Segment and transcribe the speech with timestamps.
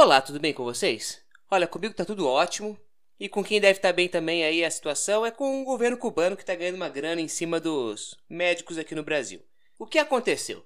[0.00, 1.20] Olá, tudo bem com vocês?
[1.50, 2.78] Olha, comigo tá tudo ótimo.
[3.18, 6.36] E com quem deve estar bem também aí a situação é com o governo cubano
[6.36, 9.42] que está ganhando uma grana em cima dos médicos aqui no Brasil.
[9.76, 10.64] O que aconteceu?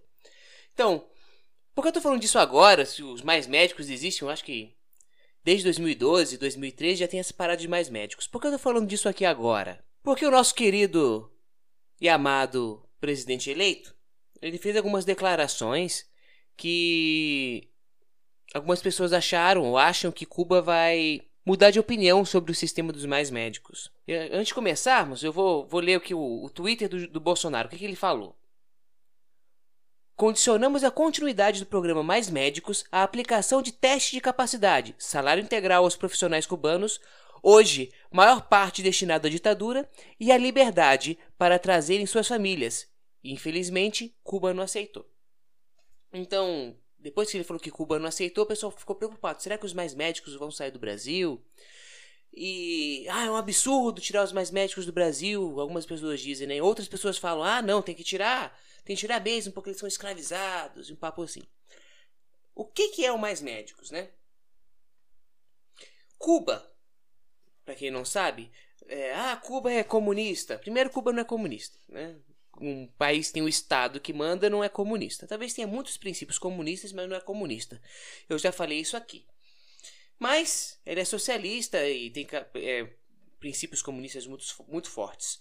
[0.75, 1.09] Então,
[1.75, 2.85] por que eu tô falando disso agora?
[2.85, 4.77] Se os mais médicos existem, eu acho que
[5.43, 8.27] desde 2012, 2013 já tem essa parada de mais médicos.
[8.27, 9.83] Por que eu tô falando disso aqui agora?
[10.03, 11.33] Porque o nosso querido
[11.99, 13.97] e amado presidente eleito,
[14.43, 16.05] ele fez algumas declarações
[16.55, 17.72] que
[18.55, 23.05] algumas pessoas acharam ou acham que Cuba vai mudar de opinião sobre o sistema dos
[23.05, 23.91] mais médicos.
[24.07, 27.69] E, antes de começarmos, eu vou, vou ler aqui o, o Twitter do, do Bolsonaro.
[27.69, 28.37] O que, que ele falou?
[30.15, 35.85] Condicionamos a continuidade do programa Mais Médicos à aplicação de teste de capacidade, salário integral
[35.85, 37.01] aos profissionais cubanos,
[37.43, 42.87] hoje maior parte destinado à ditadura, e à liberdade para trazerem suas famílias.
[43.25, 45.09] Infelizmente, Cuba não aceitou.
[46.13, 49.43] Então, depois que ele falou que Cuba não aceitou, o pessoal ficou preocupado.
[49.43, 51.45] Será que os mais médicos vão sair do Brasil?
[52.33, 56.63] E ah, é um absurdo tirar os mais médicos do Brasil, algumas pessoas dizem, né?
[56.63, 59.89] Outras pessoas falam: "Ah, não, tem que tirar, tem que tirar mesmo porque eles são
[59.89, 61.43] escravizados", e um papo assim.
[62.55, 64.11] O que que é o mais médicos, né?
[66.19, 66.65] Cuba,
[67.65, 68.51] para quem não sabe,
[68.87, 70.59] é, ah, Cuba é comunista.
[70.59, 72.17] Primeiro, Cuba não é comunista, né?
[72.61, 75.27] Um país tem um Estado que manda não é comunista.
[75.27, 77.81] Talvez tenha muitos princípios comunistas, mas não é comunista.
[78.29, 79.27] Eu já falei isso aqui.
[80.19, 82.89] Mas ele é socialista e tem é,
[83.41, 85.41] princípios comunistas muito, muito fortes.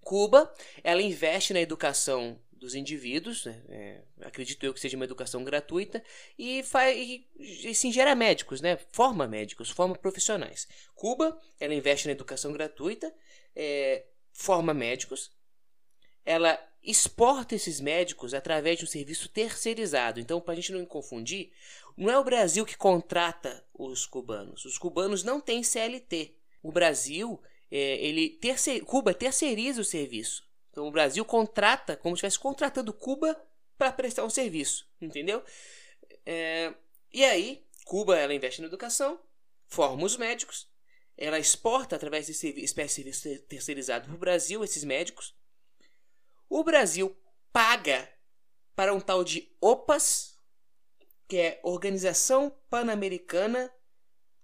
[0.00, 3.62] Cuba, ela investe na educação dos indivíduos, né?
[3.68, 6.02] é, acredito eu que seja uma educação gratuita,
[6.38, 8.76] e, faz, e, e gera médicos, né?
[8.92, 10.66] forma médicos, forma profissionais.
[10.94, 13.14] Cuba, ela investe na educação gratuita,
[13.54, 15.30] é, forma médicos,
[16.24, 20.20] ela exporta esses médicos através de um serviço terceirizado.
[20.20, 21.52] Então, para a gente não confundir,
[21.96, 24.64] não é o Brasil que contrata os cubanos.
[24.64, 26.36] Os cubanos não têm CLT.
[26.62, 30.46] O Brasil, é, ele terceir, Cuba terceiriza o serviço.
[30.70, 33.40] Então, o Brasil contrata como se estivesse contratando Cuba
[33.78, 35.42] para prestar um serviço, entendeu?
[36.26, 36.74] É,
[37.12, 39.20] e aí, Cuba ela investe na educação,
[39.66, 40.68] forma os médicos,
[41.16, 45.34] ela exporta através desse espécie de serviço terceirizado para o Brasil esses médicos
[46.54, 47.16] o Brasil
[47.52, 48.08] paga
[48.76, 50.38] para um tal de OPAS,
[51.26, 53.74] que é Organização Pan-Americana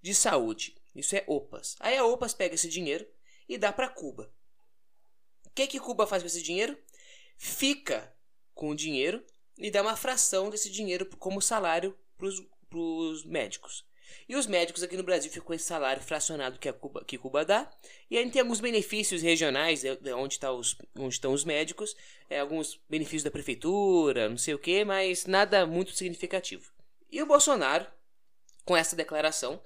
[0.03, 0.77] de Saúde.
[0.93, 1.77] Isso é OPAS.
[1.79, 3.07] Aí a OPAS pega esse dinheiro
[3.49, 4.35] e dá para Cuba.
[5.47, 6.77] O que, que Cuba faz com esse dinheiro?
[7.39, 8.13] Fica
[8.55, 9.25] com o dinheiro
[9.57, 13.87] e dá uma fração desse dinheiro como salário para os médicos.
[14.29, 17.45] E os médicos aqui no Brasil ficam com esse salário fracionado que, Cuba, que Cuba
[17.45, 17.71] dá.
[18.11, 21.97] E aí tem alguns benefícios regionais, é, é onde, tá os, onde estão os médicos,
[22.29, 26.71] é, alguns benefícios da prefeitura, não sei o que, mas nada muito significativo.
[27.11, 27.87] E o Bolsonaro,
[28.65, 29.61] com essa declaração,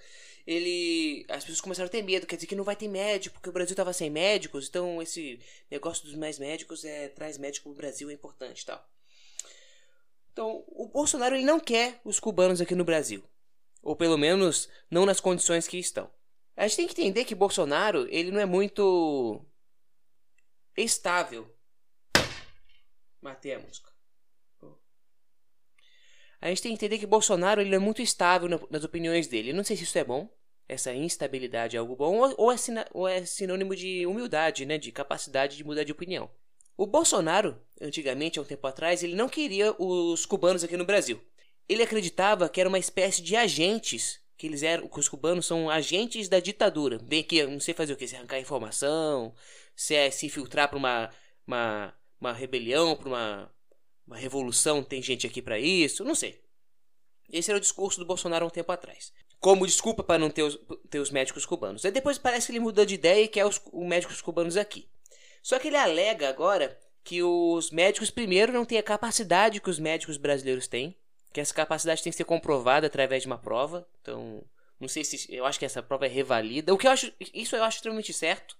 [0.47, 1.25] ele.
[1.29, 3.53] As pessoas começaram a ter medo, quer dizer que não vai ter médico, porque o
[3.53, 5.41] Brasil estava sem médicos, então esse
[5.71, 8.87] negócio dos mais médicos é traz médico o Brasil é importante tal.
[10.33, 13.23] Então, o Bolsonaro ele não quer os cubanos aqui no Brasil.
[13.85, 16.11] Ou pelo menos não nas condições que estão.
[16.57, 19.45] A gente tem que entender que Bolsonaro ele não é muito
[20.75, 21.55] estável.
[23.21, 23.93] Matei a música.
[26.41, 29.51] A gente tem que entender que Bolsonaro ele é muito estável nas opiniões dele.
[29.51, 30.29] Eu não sei se isso é bom.
[30.67, 32.57] Essa instabilidade é algo bom ou é,
[32.93, 36.31] ou é sinônimo de humildade, né, de capacidade de mudar de opinião.
[36.75, 41.23] O Bolsonaro, antigamente, há um tempo atrás, ele não queria os cubanos aqui no Brasil
[41.69, 45.71] ele acreditava que era uma espécie de agentes, que eles eram, que os cubanos são
[45.71, 46.99] agentes da ditadura.
[46.99, 49.35] Bem que não sei fazer o que, se arrancar informação,
[49.75, 51.11] se é se infiltrar para uma,
[51.47, 53.53] uma, uma rebelião, para uma,
[54.07, 56.43] uma revolução, tem gente aqui para isso, não sei.
[57.33, 59.13] Esse era o discurso do Bolsonaro há um tempo atrás.
[59.41, 60.59] Como desculpa para não ter os,
[60.91, 61.85] ter os médicos cubanos.
[61.85, 64.89] Aí depois parece que ele mudou de ideia e quer os, os médicos cubanos aqui.
[65.43, 69.79] Só que ele alega agora que os médicos, primeiro, não têm a capacidade que os
[69.79, 70.97] médicos brasileiros têm
[71.35, 73.85] que essa capacidade tem que ser comprovada através de uma prova.
[74.01, 74.41] Então,
[74.79, 76.73] não sei se eu acho que essa prova é revalida.
[76.73, 78.57] O que eu acho, isso eu acho extremamente certo.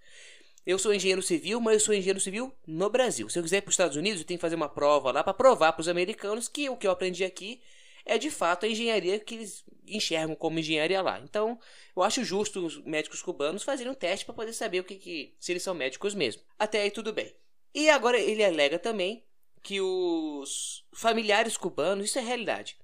[0.67, 3.29] Eu sou engenheiro civil, mas eu sou engenheiro civil no Brasil.
[3.29, 5.23] Se eu quiser ir para os Estados Unidos, eu tenho que fazer uma prova lá
[5.23, 7.63] para provar para os americanos que o que eu aprendi aqui
[8.05, 11.21] é de fato a engenharia que eles enxergam como engenharia lá.
[11.21, 11.57] Então,
[11.97, 15.33] eu acho justo os médicos cubanos fazerem um teste para poder saber o que, que
[15.39, 16.43] se eles são médicos mesmo.
[16.59, 17.33] Até aí tudo bem.
[17.73, 19.23] E agora ele alega também
[19.65, 22.77] que os familiares cubanos, isso é realidade,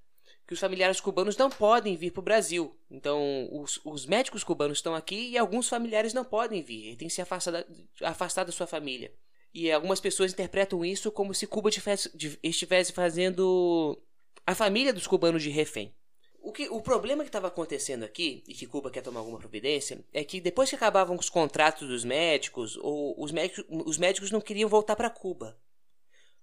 [0.46, 2.74] que os familiares cubanos não podem vir para o Brasil.
[2.90, 7.14] Então, os, os, médicos cubanos estão aqui e alguns familiares não podem vir, tem que
[7.14, 7.64] se afastar da,
[8.02, 9.12] afastar da sua família.
[9.52, 14.00] E algumas pessoas interpretam isso como se Cuba estivesse fazendo
[14.46, 15.94] a família dos cubanos de refém.
[16.40, 20.02] o, que, o problema que estava acontecendo aqui, e que Cuba quer tomar alguma providência,
[20.14, 24.40] é que depois que acabavam os contratos dos médicos, ou os médicos, os médicos não
[24.40, 25.60] queriam voltar para Cuba.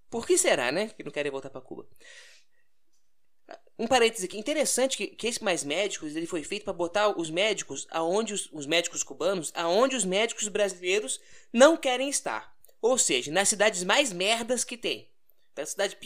[0.09, 0.89] Por que será, né?
[0.89, 1.87] Que não querem voltar para Cuba.
[3.79, 7.29] Um parêntese aqui, interessante que, que esse Mais Médicos ele foi feito para botar os
[7.29, 11.21] médicos aonde os, os médicos cubanos, aonde os médicos brasileiros
[11.53, 12.57] não querem estar.
[12.81, 15.11] Ou seja, nas cidades mais merdas que tem.
[15.55, 15.97] Na cidade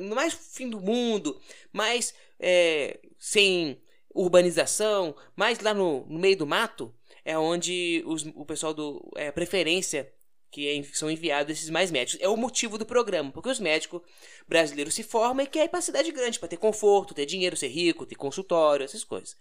[0.00, 1.40] no mais fim do mundo,
[1.72, 3.80] mais é, sem
[4.14, 6.94] urbanização, mais lá no, no, meio do mato,
[7.24, 10.12] é onde os, o pessoal do é, preferência
[10.54, 12.22] que é, são enviados esses mais médicos.
[12.22, 14.00] É o motivo do programa, porque os médicos
[14.46, 17.66] brasileiros se formam e querem ir para cidade grande, para ter conforto, ter dinheiro, ser
[17.66, 19.36] rico, ter consultório, essas coisas.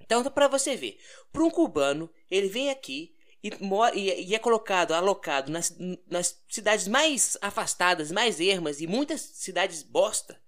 [0.00, 0.98] Então, para você ver,
[1.32, 3.52] para um cubano, ele vem aqui e,
[3.94, 5.72] e é colocado, alocado nas,
[6.08, 10.42] nas cidades mais afastadas, mais ermas e muitas cidades bosta.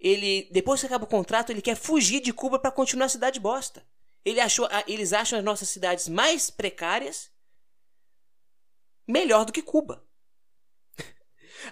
[0.00, 3.38] Ele, depois que acaba o contrato, ele quer fugir de Cuba para continuar a cidade
[3.38, 3.86] bosta.
[4.24, 7.32] Ele achou, eles acham as nossas cidades mais precárias
[9.06, 10.04] melhor do que Cuba.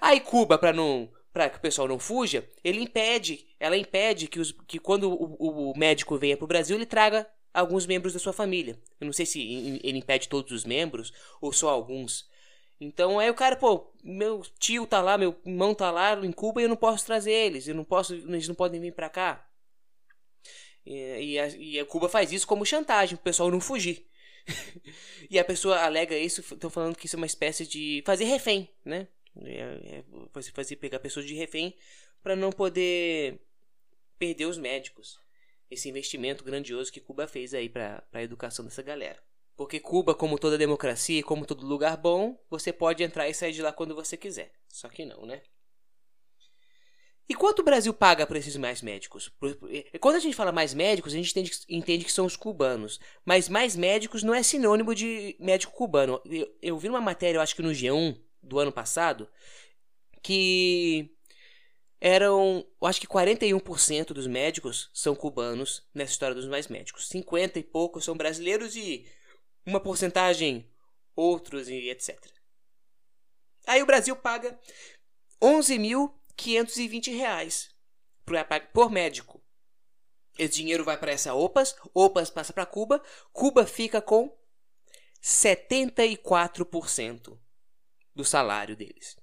[0.00, 4.38] Aí Cuba, para não para que o pessoal não fuja, ele impede, ela impede que,
[4.38, 8.18] os, que quando o, o médico venha para o Brasil, ele traga alguns membros da
[8.18, 8.78] sua família.
[9.00, 9.40] Eu não sei se
[9.82, 12.28] ele impede todos os membros ou só alguns.
[12.78, 16.60] Então aí o cara, pô, meu tio tá lá, meu irmão tá lá em Cuba
[16.60, 19.48] e eu não posso trazer eles, eu não posso, eles não podem vir para cá.
[20.84, 24.06] E, e, a, e a Cuba faz isso como chantagem, o pessoal não fugir.
[25.30, 28.68] e a pessoa alega isso, estão falando que isso é uma espécie de fazer refém,
[28.84, 29.08] né?
[29.44, 31.74] É, é, você fazer pegar pessoas de refém
[32.22, 33.40] para não poder
[34.18, 35.18] perder os médicos.
[35.70, 39.18] Esse investimento grandioso que Cuba fez aí para a educação dessa galera.
[39.56, 43.52] Porque Cuba, como toda democracia e como todo lugar bom, você pode entrar e sair
[43.52, 44.52] de lá quando você quiser.
[44.68, 45.42] Só que não, né?
[47.28, 49.30] E quanto o Brasil paga para esses mais médicos?
[50.00, 53.00] Quando a gente fala mais médicos, a gente entende, entende, que são os cubanos.
[53.24, 56.20] Mas mais médicos não é sinônimo de médico cubano.
[56.24, 59.28] Eu, eu vi uma matéria, eu acho que no G1 do ano passado,
[60.22, 61.10] que
[62.00, 67.08] eram, eu acho que 41% dos médicos são cubanos nessa história dos mais médicos.
[67.08, 69.06] 50 e poucos são brasileiros e
[69.64, 70.68] uma porcentagem
[71.14, 72.18] outros e etc.
[73.66, 74.58] Aí o Brasil paga
[75.40, 77.74] 11 mil 520 reais
[78.72, 79.42] por médico.
[80.38, 83.02] Esse dinheiro vai para essa OPAS, OPAS passa para Cuba,
[83.32, 84.32] Cuba fica com
[85.22, 87.38] 74%
[88.14, 89.18] do salário deles.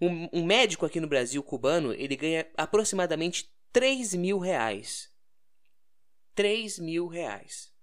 [0.00, 5.12] Um, um, médico aqui no Brasil cubano, ele ganha aproximadamente 3 mil reais.
[6.34, 7.73] 3 mil reais.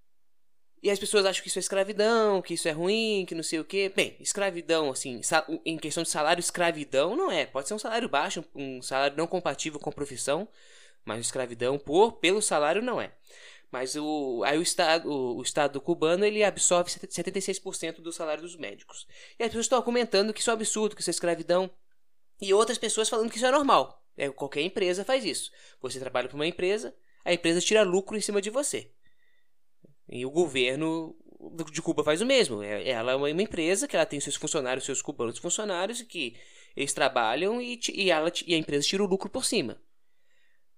[0.83, 3.59] E as pessoas acham que isso é escravidão, que isso é ruim, que não sei
[3.59, 3.91] o quê.
[3.95, 5.21] Bem, escravidão, assim,
[5.63, 7.45] em questão de salário, escravidão não é.
[7.45, 10.47] Pode ser um salário baixo, um salário não compatível com a profissão,
[11.05, 13.13] mas escravidão por pelo salário não é.
[13.71, 18.55] Mas o, aí o Estado, o, o Estado cubano ele absorve 76% do salário dos
[18.55, 19.07] médicos.
[19.39, 21.69] E as pessoas estão comentando que isso é um absurdo, que isso é escravidão.
[22.41, 24.03] E outras pessoas falando que isso é normal.
[24.17, 25.51] É, qualquer empresa faz isso.
[25.79, 26.93] Você trabalha para uma empresa,
[27.23, 28.91] a empresa tira lucro em cima de você.
[30.11, 31.15] E o governo
[31.71, 32.61] de Cuba faz o mesmo.
[32.61, 36.35] É, ela é uma empresa que ela tem seus funcionários, seus cubanos funcionários, que
[36.75, 39.81] eles trabalham e, e, ela, e a empresa tira o lucro por cima.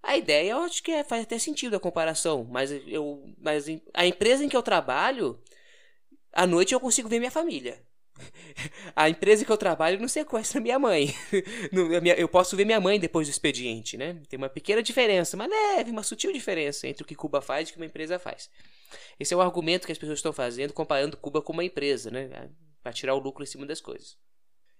[0.01, 4.05] A ideia, eu acho que é, faz até sentido a comparação, mas, eu, mas a
[4.05, 5.39] empresa em que eu trabalho,
[6.31, 7.81] à noite eu consigo ver minha família.
[8.95, 11.13] A empresa que eu trabalho não sequestra minha mãe.
[12.15, 14.21] Eu posso ver minha mãe depois do expediente, né?
[14.29, 17.71] Tem uma pequena diferença, uma leve, uma sutil diferença entre o que Cuba faz e
[17.71, 18.51] o que uma empresa faz.
[19.19, 22.49] Esse é o argumento que as pessoas estão fazendo comparando Cuba com uma empresa, né?
[22.81, 24.17] Para tirar o lucro em cima das coisas.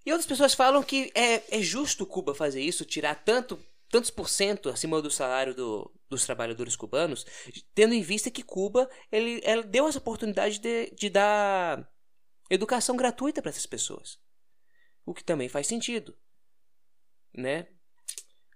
[0.05, 3.57] E outras pessoas falam que é, é justo Cuba fazer isso, tirar tanto,
[3.89, 7.25] tantos por cento acima do salário do, dos trabalhadores cubanos,
[7.73, 11.89] tendo em vista que Cuba ele, ela deu essa oportunidade de, de dar
[12.49, 14.19] educação gratuita para essas pessoas.
[15.05, 16.17] O que também faz sentido,
[17.33, 17.67] né?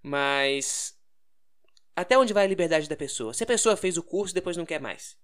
[0.03, 0.97] Mas
[1.95, 3.33] até onde vai a liberdade da pessoa?
[3.33, 5.17] Se a pessoa fez o curso e depois não quer mais.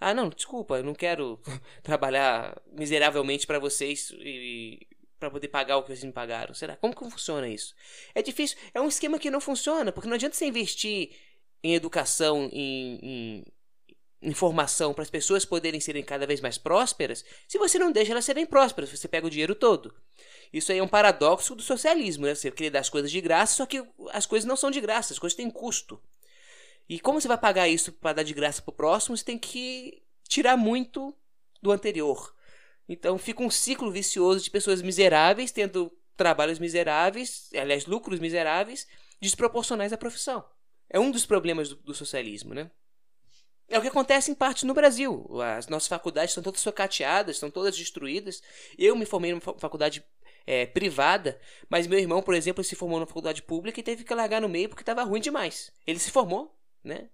[0.00, 1.38] Ah, não, desculpa, eu não quero
[1.84, 4.86] trabalhar miseravelmente para vocês e
[5.18, 6.54] para poder pagar o que vocês me pagaram.
[6.54, 6.74] Será?
[6.76, 7.74] Como que funciona isso?
[8.14, 11.10] É difícil, é um esquema que não funciona, porque não adianta você investir
[11.62, 13.44] em educação, em, em
[14.22, 18.24] informação para as pessoas poderem serem cada vez mais prósperas, se você não deixa elas
[18.24, 19.94] serem prósperas, você pega o dinheiro todo.
[20.52, 22.34] Isso aí é um paradoxo do socialismo, né?
[22.34, 25.12] Você queria dar as coisas de graça, só que as coisas não são de graça,
[25.12, 26.00] as coisas têm custo.
[26.90, 29.38] E como você vai pagar isso para dar de graça para o próximo, você tem
[29.38, 31.16] que tirar muito
[31.62, 32.34] do anterior.
[32.88, 38.88] Então fica um ciclo vicioso de pessoas miseráveis tendo trabalhos miseráveis, aliás, lucros miseráveis,
[39.20, 40.44] desproporcionais à profissão.
[40.88, 42.68] É um dos problemas do, do socialismo, né?
[43.68, 45.28] É o que acontece em parte no Brasil.
[45.56, 48.42] As nossas faculdades estão todas socateadas, estão todas destruídas.
[48.76, 50.04] Eu me formei numa faculdade
[50.44, 54.12] é, privada, mas meu irmão, por exemplo, se formou numa faculdade pública e teve que
[54.12, 55.70] largar no meio porque estava ruim demais.
[55.86, 57.10] Ele se formou, né?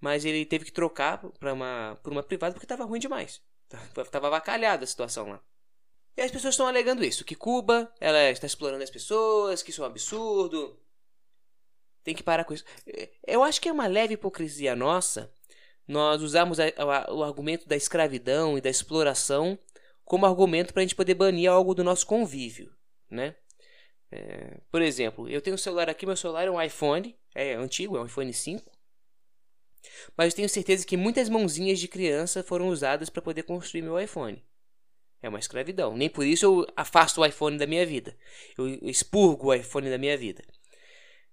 [0.00, 3.42] Mas ele teve que trocar para uma, por uma privada porque estava ruim demais.
[3.98, 5.40] Estava avacalhada a situação lá.
[6.16, 9.82] E as pessoas estão alegando isso, que Cuba ela está explorando as pessoas, que isso
[9.82, 10.80] é um absurdo.
[12.02, 12.64] Tem que parar com isso.
[13.26, 15.32] Eu acho que é uma leve hipocrisia nossa
[15.88, 19.58] nós usamos a, a, o argumento da escravidão e da exploração
[20.04, 22.70] como argumento para a gente poder banir algo do nosso convívio,
[23.10, 23.34] né?
[24.10, 27.96] É, por exemplo, eu tenho um celular aqui, meu celular é um iPhone, é antigo,
[27.96, 28.70] é um iPhone 5.
[30.16, 33.98] Mas eu tenho certeza que muitas mãozinhas de criança foram usadas para poder construir meu
[33.98, 34.42] iPhone.
[35.22, 35.96] É uma escravidão.
[35.96, 38.16] Nem por isso eu afasto o iPhone da minha vida.
[38.56, 40.44] Eu expurgo o iPhone da minha vida.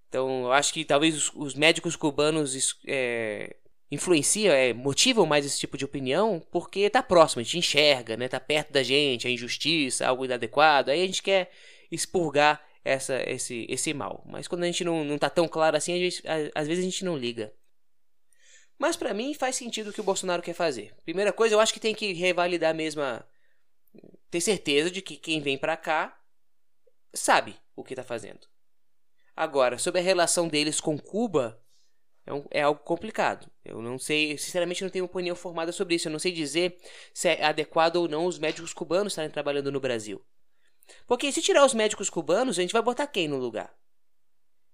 [0.10, 3.56] Então, eu acho que talvez os, os médicos cubanos é,
[3.92, 8.28] influenciam, é, motivam mais esse tipo de opinião porque está próximo, a gente enxerga, né?
[8.28, 10.90] Tá perto da gente, a injustiça, algo inadequado.
[10.90, 11.52] Aí a gente quer
[11.92, 14.24] expurgar essa, esse, esse mal.
[14.26, 17.06] Mas quando a gente não, não tá tão claro assim, gente, às vezes a gente
[17.06, 17.54] não liga.
[18.78, 20.94] Mas para mim faz sentido o que o Bolsonaro quer fazer.
[21.04, 23.26] Primeira coisa, eu acho que tem que revalidar mesmo a...
[24.30, 26.20] ter certeza de que quem vem para cá
[27.14, 28.48] sabe o que tá fazendo.
[29.36, 31.62] Agora, sobre a relação deles com Cuba,
[32.26, 33.50] é, um, é, algo complicado.
[33.64, 36.08] Eu não sei, sinceramente, não tenho opinião formada sobre isso.
[36.08, 36.78] Eu não sei dizer
[37.14, 40.26] se é adequado ou não os médicos cubanos estarem trabalhando no Brasil.
[41.06, 43.76] Porque se tirar os médicos cubanos, a gente vai botar quem no lugar?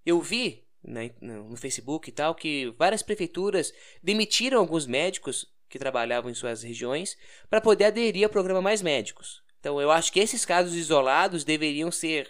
[0.05, 6.33] Eu vi no Facebook e tal que várias prefeituras demitiram alguns médicos que trabalhavam em
[6.33, 7.17] suas regiões
[7.49, 9.41] para poder aderir ao programa Mais Médicos.
[9.59, 12.29] Então eu acho que esses casos isolados deveriam ser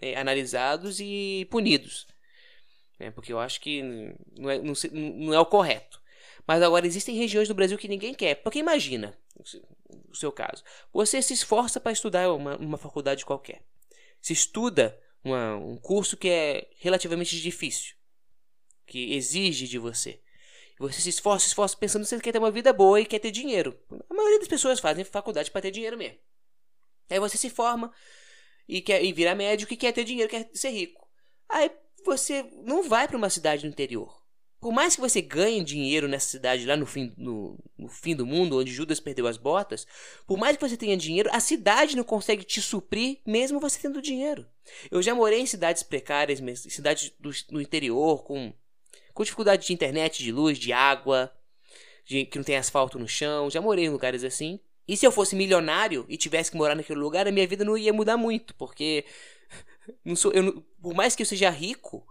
[0.00, 2.06] é, analisados e punidos.
[2.98, 3.82] Né, porque eu acho que
[4.36, 6.00] não é, não, não é o correto.
[6.46, 8.36] Mas agora existem regiões do Brasil que ninguém quer.
[8.36, 9.16] Porque imagina,
[10.10, 10.64] o seu caso.
[10.92, 13.62] Você se esforça para estudar uma, uma faculdade qualquer.
[14.20, 17.94] Se estuda uma, um curso que é relativamente difícil,
[18.86, 20.20] que exige de você.
[20.78, 23.18] Você se esforça, se esforça pensando que você quer ter uma vida boa e quer
[23.18, 23.78] ter dinheiro.
[24.08, 26.18] A maioria das pessoas fazem faculdade para ter dinheiro mesmo.
[27.10, 27.92] Aí você se forma
[28.68, 31.08] e quer e vira médico e quer ter dinheiro, quer ser rico.
[31.48, 31.70] Aí
[32.04, 34.17] você não vai para uma cidade do interior.
[34.60, 38.26] Por mais que você ganhe dinheiro nessa cidade lá no fim, no, no, fim do
[38.26, 39.86] mundo, onde Judas perdeu as botas,
[40.26, 44.02] por mais que você tenha dinheiro, a cidade não consegue te suprir, mesmo você tendo
[44.02, 44.44] dinheiro.
[44.90, 48.52] Eu já morei em cidades precárias, cidades do, do interior, com,
[49.14, 51.32] com dificuldade de internet, de luz, de água,
[52.04, 53.48] de, que não tem asfalto no chão.
[53.48, 54.58] Já morei em lugares assim.
[54.88, 57.78] E se eu fosse milionário e tivesse que morar naquele lugar, a minha vida não
[57.78, 59.04] ia mudar muito, porque
[60.04, 62.04] não sou, eu, por mais que eu seja rico,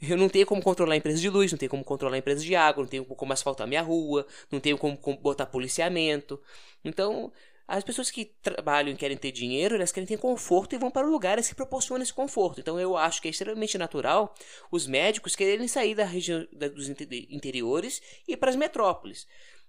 [0.00, 2.44] eu não tenho como controlar a empresa de luz, não tenho como controlar a empresa
[2.44, 6.40] de água, não tenho como asfaltar minha rua, não tenho como, botar policiamento.
[6.84, 7.32] Então,
[7.66, 11.06] as pessoas que trabalham e querem ter dinheiro, elas querem ter conforto e vão para
[11.06, 12.60] lugares que proporcionam esse conforto.
[12.60, 14.34] Então, eu acho que é extremamente natural
[14.70, 19.26] os médicos quererem sair da região da, dos interiores e ir para as metrópoles.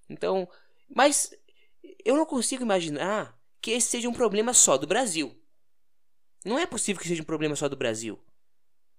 [0.09, 0.47] Então,
[0.93, 1.33] mas
[2.05, 5.35] eu não consigo imaginar que esse seja um problema só do Brasil.
[6.45, 8.19] Não é possível que seja um problema só do Brasil.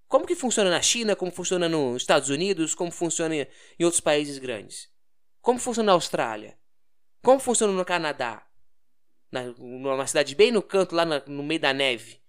[0.08, 4.38] Como que funciona na China, como funciona nos Estados Unidos, como funciona em outros países
[4.38, 4.88] grandes?
[5.42, 6.58] Como funciona na Austrália?
[7.22, 8.46] Como funciona no Canadá?
[9.30, 12.22] Na, numa cidade bem no canto, lá na, no meio da neve.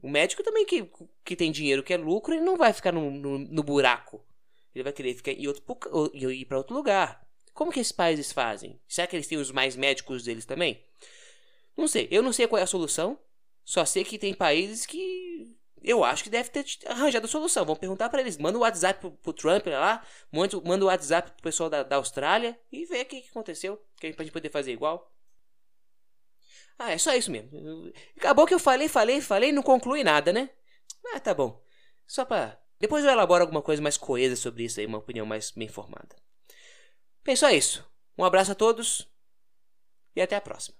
[0.00, 0.88] O médico também que,
[1.24, 4.24] que tem dinheiro, que é lucro, ele não vai ficar no, no, no buraco.
[4.72, 5.64] Ele vai querer ficar em outro,
[6.14, 7.26] ir para outro lugar.
[7.52, 8.80] Como que esses países fazem?
[8.86, 10.86] Será que eles têm os mais médicos deles também?
[11.76, 12.06] Não sei.
[12.08, 13.18] Eu não sei qual é a solução.
[13.64, 17.64] Só sei que tem países que eu acho que deve ter arranjado a solução.
[17.64, 18.36] Vamos perguntar para eles.
[18.36, 21.82] Manda o um WhatsApp pro, pro Trump lá, manda, o um WhatsApp pro pessoal da,
[21.82, 23.80] da Austrália e vê o que, que aconteceu.
[23.98, 25.12] Que a gente poder fazer igual.
[26.78, 27.50] Ah, é só isso mesmo.
[28.16, 30.50] Acabou que eu falei, falei, falei não conclui nada, né?
[31.14, 31.62] Ah, tá bom.
[32.06, 32.58] Só pra.
[32.78, 36.16] Depois eu elaboro alguma coisa mais coesa sobre isso aí, uma opinião mais bem formada.
[37.22, 37.86] Bem, só isso.
[38.16, 39.06] Um abraço a todos
[40.16, 40.79] e até a próxima.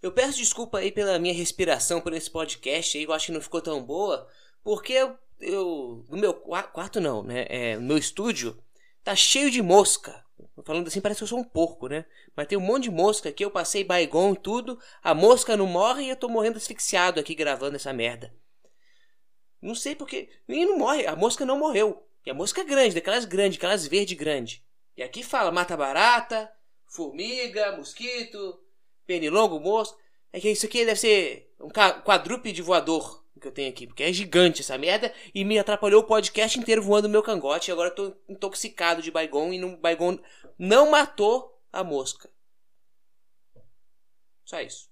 [0.00, 3.40] Eu peço desculpa aí pela minha respiração por esse podcast aí, eu acho que não
[3.40, 4.28] ficou tão boa,
[4.62, 8.62] porque eu, eu no meu quarto não, né, é, no meu estúdio
[9.02, 10.24] tá cheio de mosca.
[10.64, 12.04] Falando assim, parece que eu sou um porco, né?
[12.36, 15.66] Mas tem um monte de mosca aqui, eu passei baigon e tudo, a mosca não
[15.66, 18.32] morre e eu tô morrendo asfixiado aqui gravando essa merda.
[19.60, 20.28] Não sei porque.
[20.48, 22.06] E não morre, a mosca não morreu.
[22.24, 24.64] E a mosca é grande, daquelas grandes, aquelas verde grande.
[24.96, 26.52] E aqui fala mata barata,
[26.86, 28.60] formiga, mosquito,
[29.08, 29.98] pernilongo, mosca.
[30.30, 34.12] É que isso aqui deve ser um quadrúpede voador que eu tenho aqui, porque é
[34.12, 37.94] gigante essa merda e me atrapalhou o podcast inteiro voando meu cangote e agora eu
[37.94, 40.18] tô intoxicado de Baigon e o Baigon
[40.58, 42.28] não matou a mosca.
[44.44, 44.90] Só isso.